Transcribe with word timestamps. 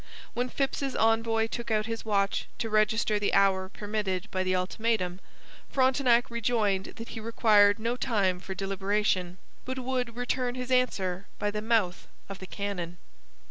When 0.33 0.49
Phips's 0.49 0.95
envoy 0.95 1.45
took 1.45 1.69
out 1.69 1.85
his 1.85 2.03
watch 2.03 2.47
to 2.57 2.71
register 2.71 3.19
the 3.19 3.35
hour 3.35 3.69
permitted 3.69 4.31
by 4.31 4.41
the 4.41 4.55
ultimatum, 4.55 5.19
Frontenac 5.69 6.31
rejoined 6.31 6.93
that 6.95 7.09
he 7.09 7.19
required 7.19 7.77
no 7.77 7.95
time 7.95 8.39
for 8.39 8.55
deliberation, 8.55 9.37
but 9.63 9.77
would 9.77 10.15
return 10.15 10.55
his 10.55 10.71
answer 10.71 11.27
by 11.37 11.51
the 11.51 11.61
mouth 11.61 12.07
of 12.29 12.39
the 12.39 12.47
cannon. 12.47 12.97